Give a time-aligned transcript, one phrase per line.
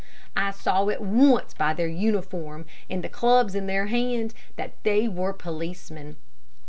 [0.35, 5.07] I saw at once by their uniform and the clubs in their hands, that they
[5.07, 6.15] were policemen.